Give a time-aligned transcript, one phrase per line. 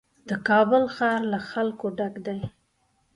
[0.29, 2.39] د کابل ښار له خلکو ډک دی.